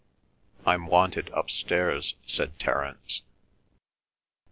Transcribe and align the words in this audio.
"I'm 0.65 0.87
wanted 0.87 1.29
upstairs," 1.29 2.15
said 2.25 2.57
Terence. 2.57 3.21